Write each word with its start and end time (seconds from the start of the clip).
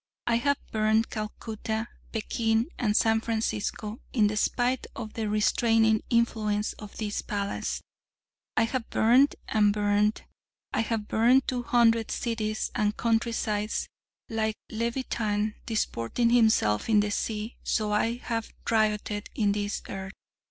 I 0.25 0.37
have 0.37 0.57
burned 0.71 1.11
Calcutta, 1.11 1.87
Pekin, 2.11 2.69
and 2.79 2.97
San 2.97 3.21
Francisco. 3.21 3.99
In 4.13 4.35
spite 4.35 4.87
of 4.95 5.13
the 5.13 5.29
restraining 5.29 6.01
influence 6.09 6.73
of 6.79 6.97
this 6.97 7.21
palace, 7.21 7.83
I 8.57 8.63
have 8.63 8.89
burned 8.89 9.35
and 9.47 9.71
burned. 9.71 10.23
I 10.73 10.79
have 10.81 11.07
burned 11.07 11.47
two 11.47 11.61
hundred 11.61 12.09
cities 12.09 12.71
and 12.73 12.97
countrysides. 12.97 13.87
Like 14.27 14.55
Leviathan 14.71 15.53
disporting 15.67 16.31
himself 16.31 16.89
in 16.89 16.99
the 17.01 17.11
sea, 17.11 17.57
so 17.61 17.91
I 17.91 18.15
have 18.23 18.51
rioted 18.71 19.29
in 19.35 19.51
this 19.51 19.83
earth. 19.87 20.13